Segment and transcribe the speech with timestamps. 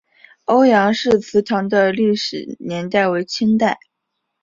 [0.45, 3.77] 欧阳氏祠堂的历史年代为清代。